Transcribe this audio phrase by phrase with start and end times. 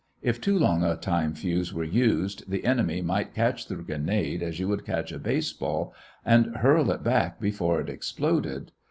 [0.23, 4.59] If too long a time fuse were used, the enemy might catch the grenade, as
[4.59, 5.93] you would a baseball
[6.25, 8.71] and hurl it back before it exploded.